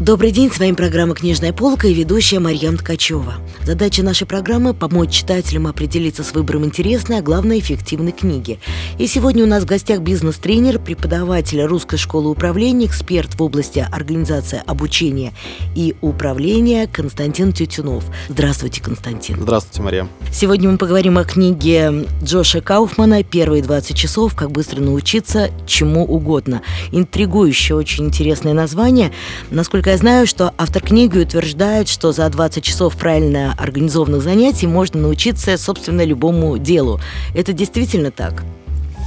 [0.00, 3.34] Добрый день, с вами программа «Книжная полка» и ведущая Марьям Ткачева.
[3.62, 8.58] Задача нашей программы– помочь читателям определиться с выбором интересной, а главное– эффективной книги.
[8.98, 14.62] И сегодня у нас в гостях бизнес-тренер, преподаватель Русской школы управления, эксперт в области организации
[14.66, 15.32] обучения
[15.76, 18.04] и управления Константин Тютюнов.
[18.28, 19.40] Здравствуйте, Константин.
[19.40, 20.08] Здравствуйте, Мария.
[20.32, 24.34] Сегодня мы поговорим о книге Джоша Кауфмана «Первые 20 часов.
[24.34, 26.62] Как быстро научиться чему угодно».
[26.90, 29.12] Интригующее, очень интересное название.
[29.50, 35.00] Насколько я знаю, что автор книги утверждает, что за 20 часов правильно организованных занятий можно
[35.00, 37.00] научиться, собственно, любому делу.
[37.34, 38.44] Это действительно так?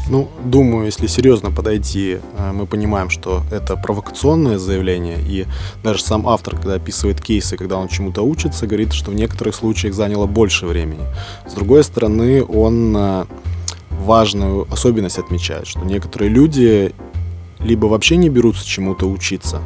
[0.09, 5.45] Ну, думаю, если серьезно подойти, э, мы понимаем, что это провокационное заявление, и
[5.83, 9.93] даже сам автор, когда описывает кейсы, когда он чему-то учится, говорит, что в некоторых случаях
[9.93, 11.05] заняло больше времени.
[11.47, 13.25] С другой стороны, он э,
[13.89, 16.93] важную особенность отмечает, что некоторые люди
[17.59, 19.61] либо вообще не берутся чему-то учиться,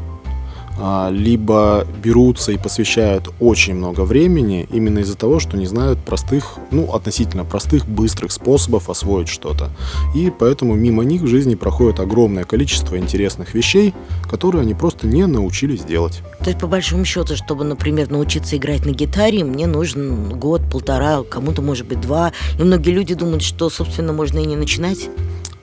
[1.12, 6.92] либо берутся и посвящают очень много времени именно из-за того, что не знают простых, ну,
[6.94, 9.70] относительно простых, быстрых способов освоить что-то.
[10.16, 13.94] И поэтому мимо них в жизни проходит огромное количество интересных вещей,
[14.30, 16.22] которые они просто не научились делать.
[16.40, 21.24] То есть, по большому счету, чтобы, например, научиться играть на гитаре, мне нужен год, полтора,
[21.24, 22.32] кому-то, может быть, два.
[22.60, 25.10] И многие люди думают, что, собственно, можно и не начинать.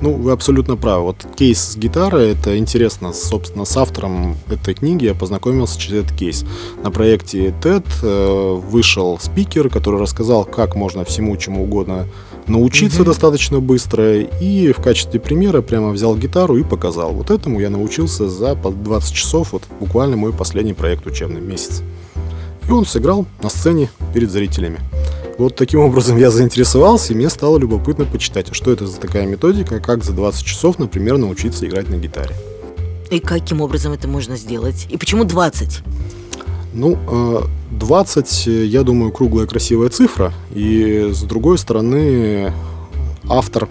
[0.01, 1.05] Ну, вы абсолютно правы.
[1.05, 3.13] Вот кейс с гитарой, это интересно.
[3.13, 6.45] Собственно, с автором этой книги я познакомился через этот кейс.
[6.85, 12.07] На проекте TED э, вышел спикер, который рассказал, как можно всему чему угодно
[12.47, 13.07] научиться mm-hmm.
[13.07, 14.21] достаточно быстро.
[14.21, 17.13] И в качестве примера прямо взял гитару и показал.
[17.13, 19.53] Вот этому я научился за 20 часов.
[19.53, 21.83] Вот буквально мой последний проект учебный месяц.
[22.69, 24.79] И он сыграл на сцене перед зрителями.
[25.39, 29.25] Вот таким образом я заинтересовался, и мне стало любопытно почитать, а что это за такая
[29.25, 32.35] методика, как за 20 часов, например, научиться играть на гитаре.
[33.09, 34.89] И каким образом это можно сделать?
[34.91, 35.79] И почему 20?
[36.75, 36.99] Ну,
[37.71, 40.33] 20, э, я думаю, круглая красивая цифра.
[40.55, 42.53] И с другой стороны,
[43.29, 43.69] автор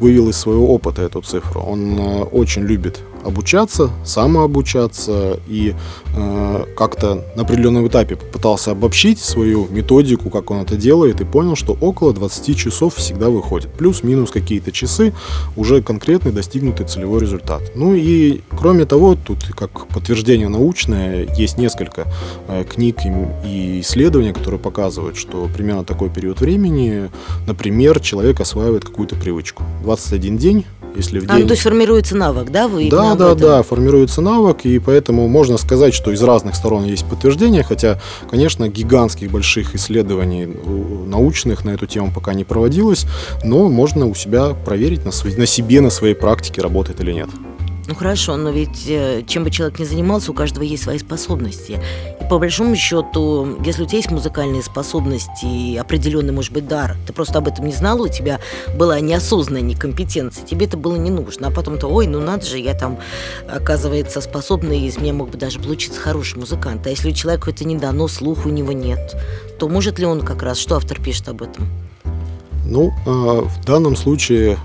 [0.00, 1.60] вывел из своего опыта эту цифру.
[1.60, 5.74] Он э, очень любит обучаться, самообучаться и
[6.16, 11.56] э, как-то на определенном этапе попытался обобщить свою методику, как он это делает, и понял,
[11.56, 13.70] что около 20 часов всегда выходит.
[13.72, 15.12] Плюс-минус какие-то часы,
[15.56, 17.62] уже конкретный достигнутый целевой результат.
[17.74, 22.06] Ну и кроме того, тут как подтверждение научное, есть несколько
[22.48, 27.10] э, книг и, и исследований, которые показывают, что примерно такой период времени,
[27.46, 29.62] например, человек осваивает какую-то привычку.
[29.82, 30.64] 21 день
[30.94, 31.30] если в день...
[31.30, 32.68] А, ну, то есть формируется навык, да?
[32.68, 37.04] Вы да, да, да, формируется навык, и поэтому можно сказать, что из разных сторон есть
[37.06, 40.46] подтверждение, хотя, конечно, гигантских больших исследований
[41.06, 43.06] научных на эту тему пока не проводилось,
[43.44, 47.28] но можно у себя проверить на, на себе, на своей практике, работает или нет.
[47.88, 51.80] Ну хорошо, но ведь э, чем бы человек ни занимался, у каждого есть свои способности.
[52.20, 56.96] И по большому счету, если у тебя есть музыкальные способности и определенный, может быть, дар,
[57.06, 58.38] ты просто об этом не знал, у тебя
[58.76, 61.48] была неосознанная некомпетенция, тебе это было не нужно.
[61.48, 62.98] А потом-то, ой, ну надо же, я там,
[63.48, 66.86] оказывается, способный, из меня мог бы даже получиться хороший музыкант.
[66.86, 69.16] А если у человека это не дано, слух у него нет,
[69.58, 71.66] то может ли он как раз, что автор пишет об этом?
[72.64, 74.56] Ну, э, в данном случае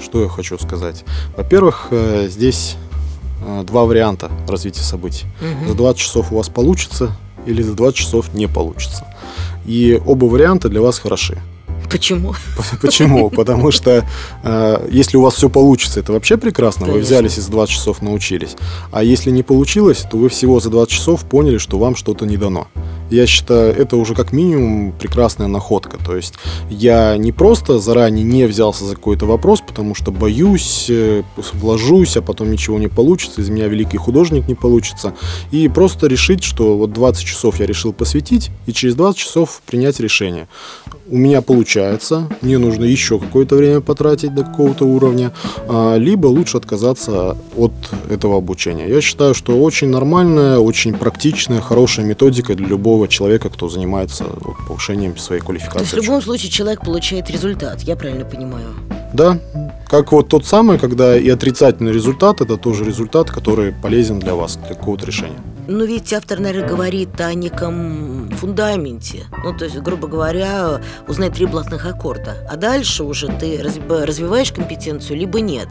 [0.00, 1.04] что я хочу сказать?
[1.36, 2.76] Во-первых, э, здесь
[3.44, 5.26] э, два варианта развития событий.
[5.40, 5.68] Угу.
[5.70, 7.16] За 20 часов у вас получится
[7.46, 9.06] или за 20 часов не получится.
[9.66, 11.40] И оба варианта для вас хороши.
[11.90, 12.34] Почему?
[12.82, 13.30] Почему?
[13.36, 14.04] Потому что
[14.42, 16.86] э, если у вас все получится, это вообще прекрасно.
[16.86, 16.98] Конечно.
[16.98, 18.56] Вы взялись и за 20 часов научились.
[18.92, 22.36] А если не получилось, то вы всего за 20 часов поняли, что вам что-то не
[22.36, 22.68] дано
[23.10, 25.98] я считаю, это уже как минимум прекрасная находка.
[26.04, 26.34] То есть
[26.70, 31.22] я не просто заранее не взялся за какой-то вопрос, потому что боюсь, э,
[31.54, 35.14] вложусь, а потом ничего не получится, из меня великий художник не получится.
[35.50, 40.00] И просто решить, что вот 20 часов я решил посвятить, и через 20 часов принять
[40.00, 40.48] решение.
[41.10, 45.32] У меня получается, мне нужно еще какое-то время потратить до какого-то уровня,
[45.66, 47.72] а, либо лучше отказаться от
[48.10, 48.88] этого обучения.
[48.88, 54.24] Я считаю, что очень нормальная, очень практичная, хорошая методика для любого любого человека, кто занимается
[54.24, 55.78] вот, повышением своей квалификации.
[55.78, 58.74] То есть в любом случае человек получает результат, я правильно понимаю?
[59.12, 59.38] Да,
[59.88, 64.56] как вот тот самый, когда и отрицательный результат, это тоже результат, который полезен для вас,
[64.56, 65.38] для какого-то решения.
[65.66, 69.26] Но ведь автор, наверное, говорит о неком фундаменте.
[69.44, 72.36] Ну, то есть, грубо говоря, узнать три блатных аккорда.
[72.50, 75.68] А дальше уже ты развиваешь компетенцию, либо нет.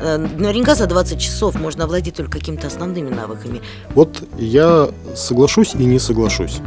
[0.00, 3.60] Э, наверняка за 20 часов можно овладеть только какими-то основными навыками.
[3.96, 6.58] Вот я соглашусь и не соглашусь.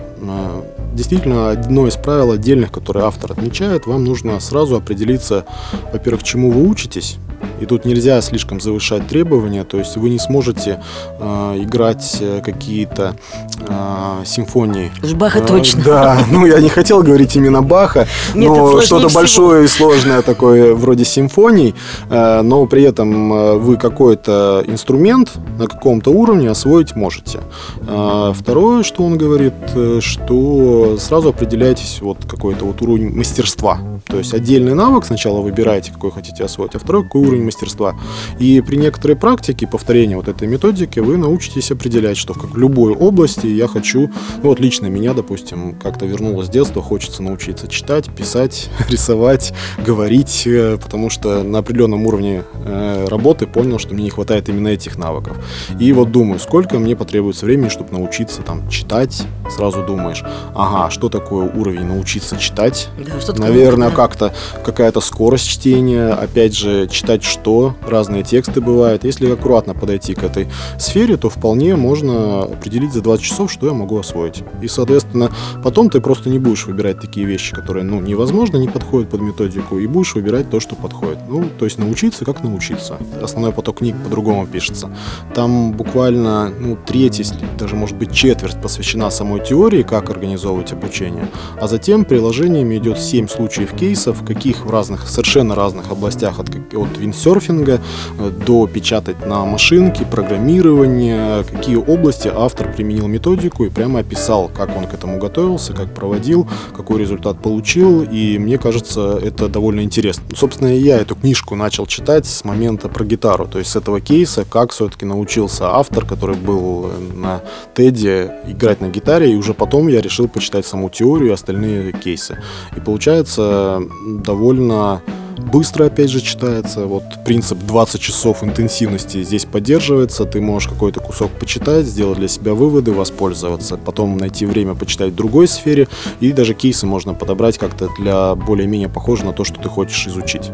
[0.93, 5.45] Действительно одно из правил отдельных, которые автор отмечает, вам нужно сразу определиться,
[5.91, 7.17] во-первых, чему вы учитесь,
[7.59, 10.81] и тут нельзя слишком завышать требования, то есть вы не сможете
[11.19, 11.25] э,
[11.57, 13.15] играть какие-то
[13.59, 14.91] э, симфонии.
[15.03, 15.83] Уж Баха Э, точно.
[15.83, 20.73] Да, ну я не хотел говорить именно Баха, Нет, но что-то большое и сложное такое
[20.73, 21.75] вроде симфоний,
[22.09, 27.39] э, но при этом э, вы какой-то инструмент на каком-то уровне освоить можете.
[27.87, 29.53] Э, Второе, что он говорит,
[29.99, 33.79] что сразу определяйтесь вот какой-то вот уровень мастерства.
[34.05, 37.95] То есть отдельный навык сначала выбираете, какой хотите освоить, а второй какой уровень мастерства.
[38.39, 43.47] И при некоторой практике, повторении вот этой методики, вы научитесь определять, что в любой области
[43.47, 44.11] я хочу,
[44.41, 49.53] ну вот лично меня, допустим, как-то вернулось с детства, хочется научиться читать, писать, рисовать,
[49.85, 54.69] говорить, э, потому что на определенном уровне э, работы понял, что мне не хватает именно
[54.69, 55.37] этих навыков.
[55.79, 60.23] И вот думаю, сколько мне потребуется времени, чтобы научиться там читать, сразу думаешь,
[60.55, 63.95] ага, что такое уровень научиться читать, Да, что Наверное, да.
[63.95, 69.03] как-то какая-то скорость чтения, опять же, читать что, разные тексты бывают.
[69.03, 70.47] Если аккуратно подойти к этой
[70.77, 74.43] сфере, то вполне можно определить за 20 часов, что я могу освоить.
[74.61, 75.31] И, соответственно,
[75.63, 79.79] потом ты просто не будешь выбирать такие вещи, которые, ну, невозможно, не подходят под методику,
[79.79, 81.17] и будешь выбирать то, что подходит.
[81.27, 82.97] Ну, то есть научиться, как научиться.
[83.21, 84.89] Основной поток книг по-другому пишется.
[85.33, 91.27] Там буквально, ну, треть, если даже, может быть, четверть посвящена самой теории, как организовывать обучение,
[91.59, 96.97] а затем приложениями идет 7 случаев кейсов, каких в разных, совершенно разных областях, от, от
[96.97, 104.49] виндсерфинга э, до печатать на машинке, программирования, какие области автор применил методику и прямо описал,
[104.53, 109.81] как он к этому готовился, как проводил, какой результат получил, и мне кажется, это довольно
[109.81, 110.23] интересно.
[110.35, 114.45] Собственно, я эту книжку начал читать с момента про гитару, то есть с этого кейса,
[114.49, 117.41] как все-таки научился автор, который был э, на
[117.75, 122.37] Теди, играть на гитаре, и уже потом я решил почитать саму теорию и остальные кейсы.
[122.75, 125.01] И получается довольно
[125.37, 126.85] быстро, опять же, читается.
[126.85, 130.25] Вот принцип 20 часов интенсивности здесь поддерживается.
[130.25, 135.15] Ты можешь какой-то кусок почитать, сделать для себя выводы, воспользоваться, потом найти время почитать в
[135.15, 135.87] другой сфере.
[136.19, 140.51] И даже кейсы можно подобрать как-то для более-менее похоже на то, что ты хочешь изучить.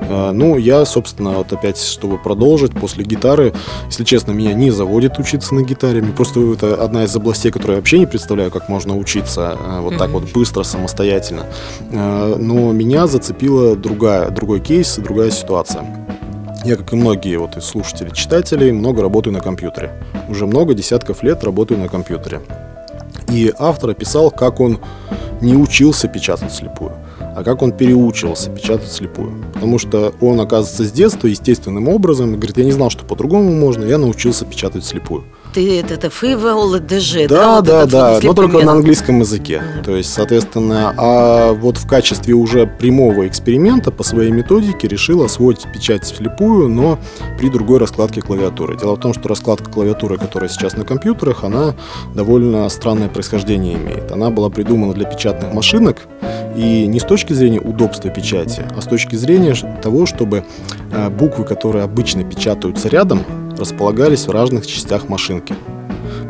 [0.00, 3.52] Э, Ну, я, собственно, вот опять, чтобы продолжить, после гитары,
[3.86, 6.02] если честно, меня не заводит учиться на гитаре.
[6.02, 9.80] Мне просто это одна из областей, которую я вообще не представляю, как можно учиться э,
[9.80, 11.46] вот так вот быстро, самостоятельно.
[11.90, 15.84] Э, Но меня зацепила другая, другой кейс другая ситуация.
[16.64, 19.90] Я, как и многие вот из слушателей, читателей, много работаю на компьютере.
[20.28, 22.40] Уже много десятков лет работаю на компьютере.
[23.28, 24.78] И автор описал, как он
[25.40, 29.44] не учился печатать слепую, а как он переучивался печатать слепую.
[29.52, 33.84] Потому что он, оказывается, с детства естественным образом, говорит, я не знал, что по-другому можно,
[33.84, 35.24] я научился печатать слепую.
[35.52, 39.62] Ты это, это фейвол, ДЖ, Да, вот да, да, вот но только на английском языке.
[39.84, 45.66] То есть, соответственно, а вот в качестве уже прямого эксперимента по своей методике решил освоить
[45.70, 46.98] печать вслепую, но
[47.38, 48.78] при другой раскладке клавиатуры.
[48.78, 51.74] Дело в том, что раскладка клавиатуры, которая сейчас на компьютерах, она
[52.14, 54.10] довольно странное происхождение имеет.
[54.10, 56.06] Она была придумана для печатных машинок,
[56.56, 60.44] и не с точки зрения удобства печати, а с точки зрения того, чтобы
[60.92, 63.22] э, буквы, которые обычно печатаются рядом,
[63.62, 65.54] располагались в разных частях машинки.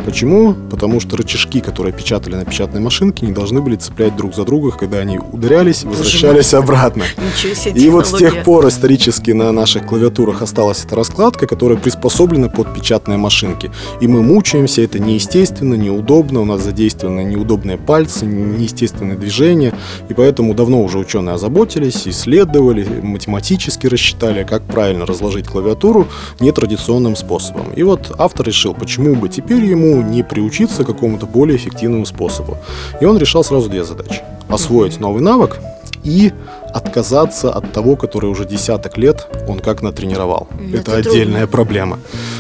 [0.05, 0.55] Почему?
[0.71, 4.73] Потому что рычажки, которые печатали на печатной машинке, не должны были цеплять друг за друга,
[4.73, 7.05] когда они ударялись и возвращались обратно.
[7.37, 11.79] Ничего себе И вот с тех пор исторически на наших клавиатурах осталась эта раскладка, которая
[11.79, 13.71] приспособлена под печатные машинки.
[14.01, 19.73] И мы мучаемся, это неестественно, неудобно, у нас задействованы неудобные пальцы, неестественные движения.
[20.09, 26.09] И поэтому давно уже ученые озаботились, исследовали, математически рассчитали, как правильно разложить клавиатуру
[26.41, 27.73] нетрадиционным способом.
[27.77, 32.57] И вот автор решил, почему бы теперь ему не приучиться к какому-то более эффективному способу.
[33.01, 34.23] И он решал сразу две задачи.
[34.49, 35.59] Освоить новый навык
[36.05, 36.33] и
[36.73, 40.49] отказаться от того, который уже десяток лет он как натренировал.
[40.73, 41.99] Это, это отдельная проблема.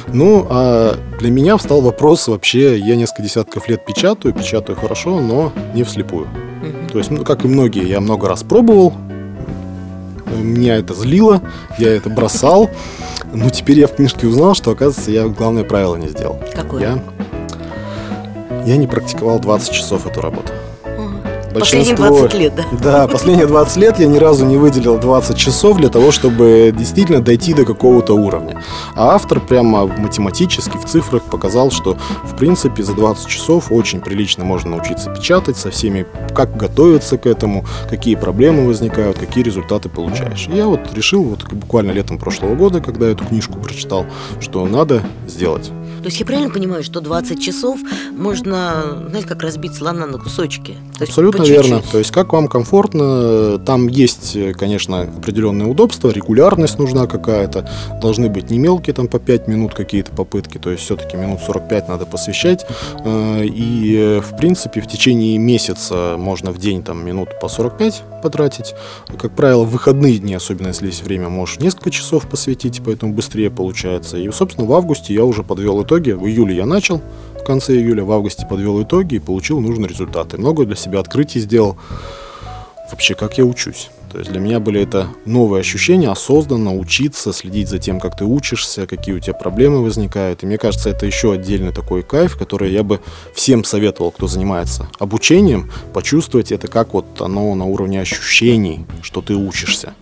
[0.08, 5.52] Ну, а для меня встал вопрос вообще, я несколько десятков лет печатаю, печатаю хорошо, но
[5.74, 6.26] не вслепую.
[6.26, 6.88] Мгм.
[6.90, 8.94] То есть, ну, как и многие, я много раз пробовал,
[10.38, 11.42] меня это злило,
[11.78, 12.70] я это бросал,
[13.32, 16.38] но теперь я в книжке узнал, что, оказывается, я главное правило не сделал.
[16.54, 16.82] Какое?
[16.82, 17.02] Я,
[18.66, 20.52] я не практиковал 20 часов эту работу.
[20.84, 21.18] Мгм.
[21.58, 22.64] Последние Большинство- 20 лет, да?
[22.82, 27.20] Да, последние 20 лет я ни разу не выделил 20 часов для того, чтобы действительно
[27.20, 28.62] дойти до какого-то уровня.
[28.94, 34.44] А автор прямо математически в цифрах показал, что в принципе за 20 часов очень прилично
[34.44, 40.48] можно научиться печатать со всеми, как готовиться к этому, какие проблемы возникают, какие результаты получаешь.
[40.50, 44.06] И я вот решил вот буквально летом прошлого года, когда эту книжку прочитал,
[44.40, 45.70] что надо сделать.
[46.02, 47.78] То есть я правильно понимаю, что 20 часов
[48.10, 50.76] можно, знаете, как разбить слона на кусочки?
[50.98, 51.80] То Абсолютно верно.
[51.92, 58.50] То есть как вам комфортно, там есть, конечно, определенные удобства, регулярность нужна какая-то, должны быть
[58.50, 62.66] не мелкие, там по 5 минут какие-то попытки, то есть все-таки минут 45 надо посвящать.
[63.04, 68.74] Э, и, в принципе, в течение месяца можно в день там минут по 45 потратить.
[69.18, 73.50] Как правило, в выходные дни, особенно если есть время, можешь несколько часов посвятить, поэтому быстрее
[73.50, 74.16] получается.
[74.16, 76.12] И, собственно, в августе я уже подвел итоги.
[76.12, 77.02] В июле я начал,
[77.38, 80.38] в конце июля, в августе подвел итоги и получил нужные результаты.
[80.38, 81.76] Много для себя открытий сделал.
[82.90, 83.90] Вообще, как я учусь.
[84.10, 88.26] То есть для меня были это новые ощущения, осознанно учиться, следить за тем, как ты
[88.26, 90.42] учишься, какие у тебя проблемы возникают.
[90.42, 93.00] И мне кажется, это еще отдельный такой кайф, который я бы
[93.34, 99.34] всем советовал, кто занимается обучением, почувствовать это как вот оно на уровне ощущений, что ты
[99.34, 99.94] учишься.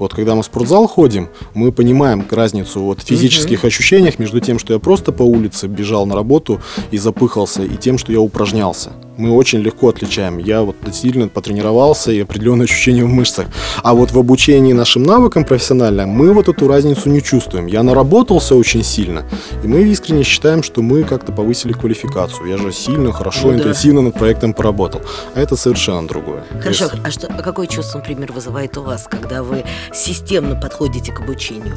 [0.00, 4.58] Вот когда мы в спортзал ходим, мы понимаем разницу вот в физических ощущениях между тем,
[4.58, 8.92] что я просто по улице бежал на работу и запыхался, и тем, что я упражнялся
[9.16, 10.38] мы очень легко отличаем.
[10.38, 13.46] Я вот сильно потренировался и определенные ощущения в мышцах.
[13.82, 17.66] А вот в обучении нашим навыкам профессионально мы вот эту разницу не чувствуем.
[17.66, 19.24] Я наработался очень сильно,
[19.62, 22.48] и мы искренне считаем, что мы как-то повысили квалификацию.
[22.48, 24.06] Я же сильно, хорошо, ну, интенсивно да.
[24.06, 25.02] над проектом поработал.
[25.34, 26.44] А это совершенно другое.
[26.60, 26.96] Хорошо, есть...
[27.04, 31.76] а, что, а какое чувство, например, вызывает у вас, когда вы системно подходите к обучению?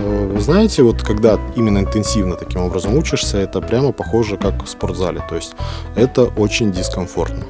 [0.00, 4.68] Вы э, знаете, вот когда именно интенсивно таким образом учишься, это прямо похоже как в
[4.68, 5.22] спортзале.
[5.28, 5.54] То есть
[5.96, 7.44] это очень дискомфортно.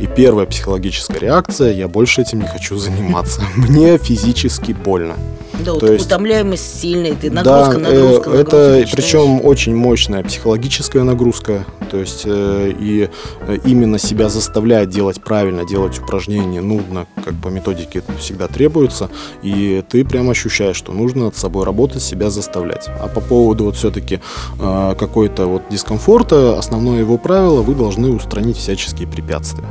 [0.00, 3.42] И первая психологическая реакция– я больше этим не хочу заниматься.
[3.56, 5.14] Мне физически больно.
[5.60, 8.56] Да, То есть, утомляемость сильная, ты нагрузка, да, нагрузка, э, нагрузка.
[8.84, 11.64] Это причем очень мощная психологическая нагрузка.
[11.90, 13.10] То есть э, и
[13.46, 19.10] э, именно себя заставляет делать правильно, делать упражнения нудно, как по методике это всегда требуется.
[19.42, 22.88] И ты прям ощущаешь, что нужно над собой работать, себя заставлять.
[23.00, 24.20] А по поводу вот все-таки
[24.58, 29.66] э, какой-то вот дискомфорта, основное его правило, вы должны устранить всяческие препятствия.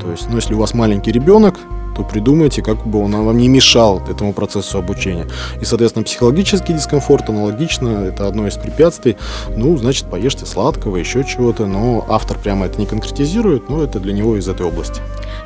[0.00, 1.56] То есть, ну, если у вас маленький ребенок,
[1.96, 5.26] то придумайте, как бы он вам не мешал этому процессу обучения.
[5.60, 9.16] И, соответственно, психологический дискомфорт аналогично, это одно из препятствий.
[9.56, 14.12] Ну, значит, поешьте сладкого, еще чего-то, но автор прямо это не конкретизирует, но это для
[14.12, 15.00] него из этой области.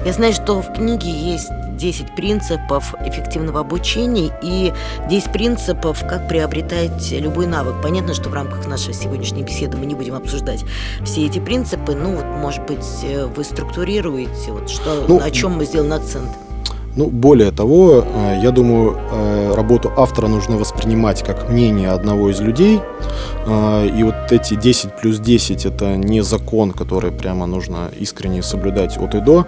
[0.05, 4.73] Я знаю, что в книге есть 10 принципов эффективного обучения и
[5.09, 7.77] 10 принципов, как приобретать любой навык.
[7.83, 10.65] Понятно, что в рамках нашей сегодняшней беседы мы не будем обсуждать
[11.05, 11.95] все эти принципы.
[11.95, 16.31] Ну, вот, может быть, э, вы структурируете, вот, что, ну, на чем мы сделаем акцент.
[16.97, 22.41] Ну, более того, э, я думаю, э, работу автора нужно воспринимать как мнение одного из
[22.41, 22.81] людей.
[23.47, 28.99] Э, и вот эти 10 плюс 10 это не закон, который прямо нужно искренне соблюдать
[28.99, 29.47] от и до.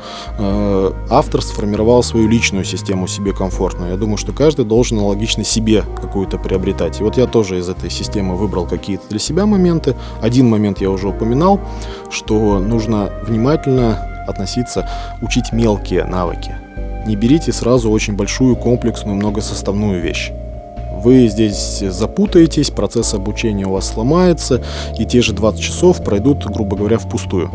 [1.10, 3.92] Автор сформировал свою личную систему себе комфортную.
[3.92, 7.00] Я думаю, что каждый должен аналогично себе какую-то приобретать.
[7.00, 9.96] И вот я тоже из этой системы выбрал какие-то для себя моменты.
[10.20, 11.60] Один момент я уже упоминал,
[12.10, 14.88] что нужно внимательно относиться,
[15.20, 16.56] учить мелкие навыки
[17.06, 20.30] не берите сразу очень большую комплексную многосоставную вещь.
[21.02, 24.62] Вы здесь запутаетесь, процесс обучения у вас сломается,
[24.98, 27.50] и те же 20 часов пройдут, грубо говоря, впустую.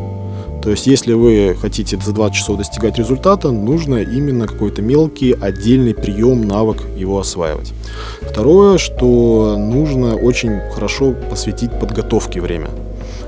[0.62, 5.94] То есть, если вы хотите за 20 часов достигать результата, нужно именно какой-то мелкий отдельный
[5.94, 7.72] прием, навык его осваивать.
[8.22, 12.68] Второе, что нужно очень хорошо посвятить подготовке время.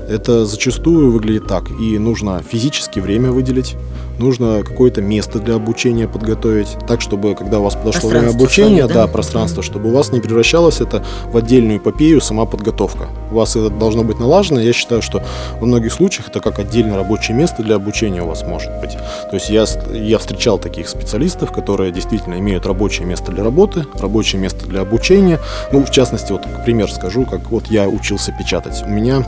[0.06, 1.70] Это зачастую выглядит так.
[1.80, 3.76] И нужно физически время выделить,
[4.20, 8.88] нужно какое-то место для обучения подготовить, так, чтобы, когда у вас подошло время обучения, свое,
[8.88, 9.06] да?
[9.06, 13.08] да, пространство, чтобы у вас не превращалось это в отдельную эпопею сама подготовка.
[13.30, 14.60] У вас это должно быть налажено.
[14.60, 15.22] Я считаю, что
[15.58, 18.92] во многих случаях это как отдельное рабочее место для обучения у вас может быть.
[18.92, 24.40] То есть я, я встречал таких специалистов, которые действительно имеют рабочее место для работы, рабочее
[24.40, 25.38] место для обучения.
[25.72, 28.82] Ну, в частности, вот пример скажу, как вот я учился печатать.
[28.84, 29.24] У меня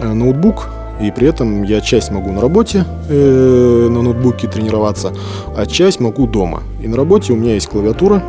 [0.00, 0.68] ну, ноутбук,
[1.00, 5.12] и при этом я часть могу на работе э, на ноутбуке тренироваться,
[5.56, 6.62] а часть могу дома.
[6.82, 8.22] И на работе у меня есть клавиатура,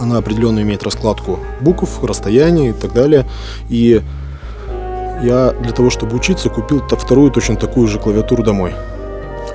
[0.00, 3.26] она определенно имеет раскладку букв, расстояний и так далее.
[3.68, 4.00] И
[5.22, 8.72] я для того, чтобы учиться, купил вторую точно такую же клавиатуру домой.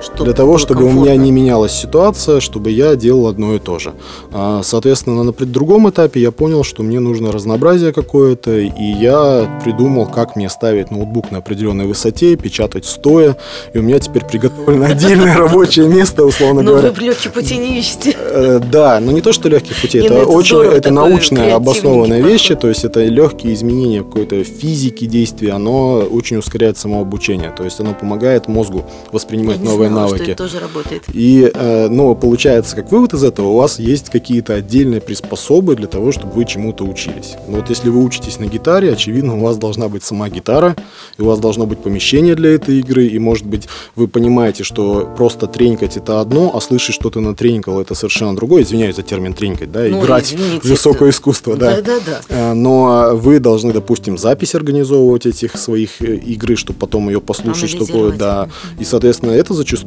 [0.04, 1.00] Чтобы для того, чтобы комфортно.
[1.00, 3.94] у меня не менялась ситуация, чтобы я делал одно и то же.
[4.32, 10.06] А, соответственно, на другом этапе я понял, что мне нужно разнообразие какое-то, и я придумал,
[10.06, 13.36] как мне ставить ноутбук на определенной высоте, печатать стоя,
[13.72, 16.88] и у меня теперь приготовлено отдельное рабочее место, условно говоря.
[16.88, 18.14] Но вы легких пути не ищете.
[18.18, 22.68] Э, да, но не то, что легких путей, это очень, это научная обоснованная вещи, то
[22.68, 28.48] есть это легкие изменения какой-то физики действия, оно очень ускоряет самообучение, то есть оно помогает
[28.48, 30.22] мозгу воспринимать новые навыки.
[30.22, 31.02] Что это тоже работает.
[31.12, 31.52] И,
[31.90, 36.32] ну, получается, как вывод из этого, у вас есть какие-то отдельные приспособы для того, чтобы
[36.32, 37.34] вы чему-то учились.
[37.48, 40.76] Но вот если вы учитесь на гитаре, очевидно, у вас должна быть сама гитара,
[41.18, 45.08] и у вас должно быть помещение для этой игры, и, может быть, вы понимаете, что
[45.16, 48.62] просто тренькать это одно, а слышать, что ты натренькал, это совершенно другое.
[48.62, 51.76] Извиняюсь за термин тренькать, да, Ну, играть извините, высокое это- искусство, да.
[51.76, 52.20] Да-да-да.
[52.28, 57.70] Э, Но вы должны, допустим, запись организовывать этих своих э, игры, чтобы потом ее послушать,
[57.70, 58.48] чтобы да.
[58.78, 59.83] И, соответственно, это зачастую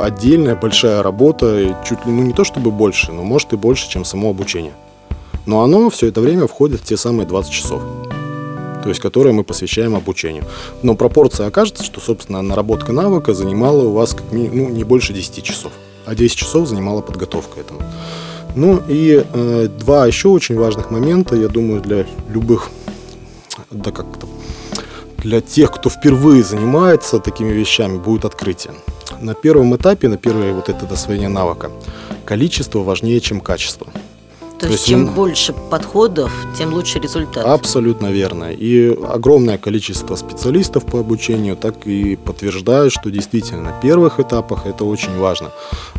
[0.00, 4.04] отдельная большая работа, чуть ли, ну не то чтобы больше, но может и больше, чем
[4.04, 4.72] само обучение.
[5.46, 7.82] Но оно все это время входит в те самые 20 часов.
[8.82, 10.44] То есть, которые мы посвящаем обучению.
[10.82, 15.12] Но пропорция окажется, что, собственно, наработка навыка занимала у вас как ми- ну, не больше
[15.12, 15.72] 10 часов.
[16.06, 17.80] А 10 часов занимала подготовка этому.
[18.54, 22.70] Ну и э, два еще очень важных момента, я думаю, для любых,
[23.70, 24.26] да как-то,
[25.18, 28.74] для тех, кто впервые занимается такими вещами, будет открытие.
[29.20, 31.70] На первом этапе, на первое вот это освоение навыка,
[32.24, 33.86] количество важнее, чем качество.
[34.58, 37.44] То, То есть, чем м- больше подходов, тем лучше результат.
[37.46, 38.50] Абсолютно верно.
[38.52, 44.84] И огромное количество специалистов по обучению так и подтверждают, что действительно на первых этапах это
[44.84, 45.50] очень важно.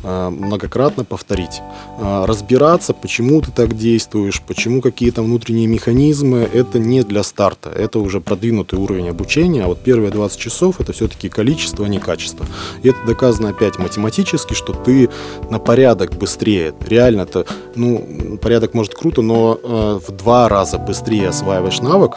[0.03, 1.61] А, Многократно повторить.
[2.01, 7.69] А, Разбираться, почему ты так действуешь, почему какие-то внутренние механизмы, это не для старта.
[7.69, 9.63] Это уже продвинутый уровень обучения.
[9.63, 12.45] А вот первые 20 часов это все-таки количество, а не качество.
[12.83, 15.09] И это доказано опять математически, что ты
[15.49, 16.73] на порядок быстрее.
[16.85, 22.13] Реально это, ну, порядок может круто, но э, в два раза быстрее осваиваешь навык,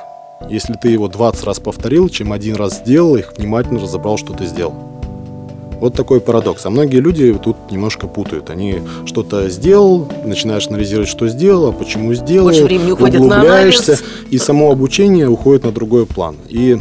[0.48, 4.46] если ты его 20 раз повторил, чем один раз сделал и внимательно разобрал, что ты
[4.46, 4.72] сделал.
[5.78, 6.64] Вот такой парадокс.
[6.64, 8.48] А многие люди тут немножко путают.
[8.48, 13.92] Они что-то сделал, начинаешь анализировать, что сделал, а почему сделал, Больше времени уходит на углубляешься,
[13.92, 14.04] анализ.
[14.30, 16.36] и само обучение уходит на другой план.
[16.48, 16.78] И,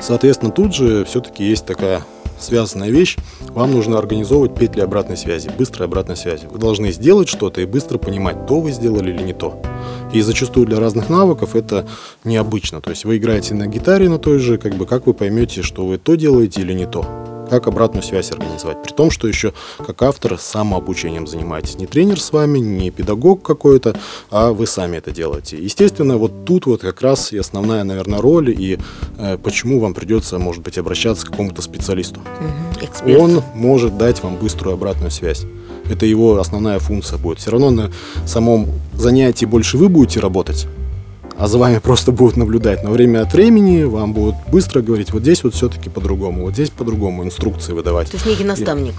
[0.00, 2.02] соответственно, тут же все-таки есть такая
[2.40, 3.16] связанная вещь.
[3.40, 6.46] Вам нужно организовывать петли обратной связи, быстрой обратной связи.
[6.50, 9.60] Вы должны сделать что-то и быстро понимать, то вы сделали или не то.
[10.12, 11.86] И зачастую для разных навыков это
[12.24, 12.80] необычно.
[12.80, 15.86] То есть вы играете на гитаре на той же, как бы как вы поймете, что
[15.86, 17.27] вы то делаете или не то.
[17.50, 18.82] Как обратную связь организовать.
[18.82, 21.78] При том, что еще как автор самообучением занимаетесь.
[21.78, 23.98] Не тренер с вами, не педагог какой-то,
[24.30, 25.56] а вы сами это делаете.
[25.56, 28.78] Естественно, вот тут вот как раз и основная, наверное, роль, и
[29.18, 32.20] э, почему вам придется, может быть, обращаться к какому-то специалисту.
[32.80, 33.20] Эксперт.
[33.20, 35.44] Он может дать вам быструю обратную связь.
[35.90, 37.38] Это его основная функция будет.
[37.38, 37.90] Все равно на
[38.26, 40.66] самом занятии больше вы будете работать,
[41.38, 42.82] а за вами просто будут наблюдать.
[42.82, 46.70] Но время от времени вам будут быстро говорить, вот здесь вот все-таки по-другому, вот здесь
[46.70, 48.10] по-другому, инструкции выдавать.
[48.10, 48.94] То есть некий наставник.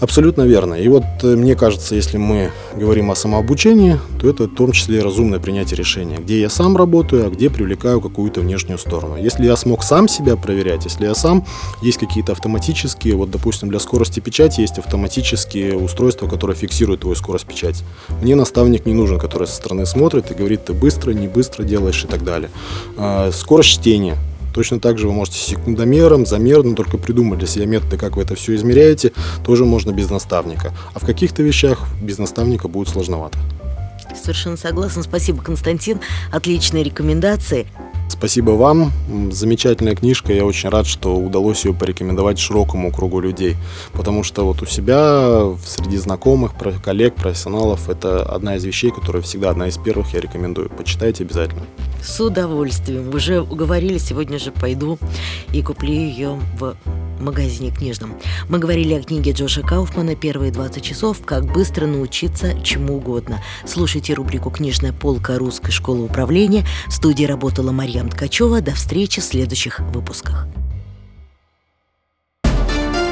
[0.00, 0.74] Абсолютно верно.
[0.74, 5.02] И вот э, мне кажется, если мы говорим о самообучении, то это в том числе
[5.02, 9.16] разумное принятие решения, где я сам работаю, а где привлекаю какую-то внешнюю сторону.
[9.16, 11.44] Если я смог сам себя проверять, если я сам,
[11.82, 17.46] есть какие-то автоматические, вот, допустим, для скорости печати есть автоматические устройства, которые фиксируют твою скорость
[17.46, 17.84] печати.
[18.22, 22.04] Мне наставник не нужен, который со стороны смотрит и говорит, ты быстро, не быстро делаешь
[22.04, 22.50] и так далее.
[22.96, 24.16] А, Скорость чтения.
[24.54, 28.34] Точно так же вы можете секундомером, замером, только придумать для себя методы, как вы это
[28.34, 29.12] все измеряете,
[29.44, 30.72] тоже можно без наставника.
[30.94, 33.38] А в каких-то вещах без наставника будет сложновато.
[34.20, 35.02] Совершенно согласна.
[35.02, 36.00] Спасибо, Константин.
[36.32, 37.66] Отличные рекомендации.
[38.08, 38.90] Спасибо вам.
[39.30, 40.32] Замечательная книжка.
[40.32, 43.56] Я очень рад, что удалось ее порекомендовать широкому кругу людей.
[43.92, 49.50] Потому что вот у себя, среди знакомых, коллег, профессионалов, это одна из вещей, которая всегда
[49.50, 50.70] одна из первых я рекомендую.
[50.70, 51.62] Почитайте обязательно.
[52.02, 53.14] С удовольствием.
[53.14, 54.98] Уже уговорили, сегодня же пойду
[55.52, 56.76] и куплю ее в
[57.20, 58.14] магазине книжном.
[58.48, 61.18] Мы говорили о книге Джоша Кауфмана «Первые 20 часов.
[61.24, 63.42] Как быстро научиться чему угодно».
[63.66, 66.64] Слушайте рубрику «Книжная полка Русской школы управления».
[66.86, 68.60] В студии работала Марьям Ткачева.
[68.60, 70.46] До встречи в следующих выпусках.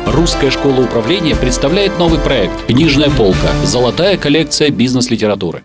[0.06, 3.52] Русская школа управления представляет новый проект «Книжная полка.
[3.64, 5.64] Золотая коллекция бизнес-литературы».